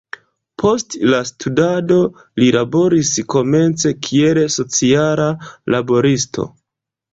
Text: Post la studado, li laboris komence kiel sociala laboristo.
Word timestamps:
Post 0.61 0.95
la 1.13 1.19
studado, 1.29 1.97
li 2.41 2.47
laboris 2.57 3.13
komence 3.35 3.93
kiel 4.09 4.43
sociala 4.57 5.31
laboristo. 5.77 6.51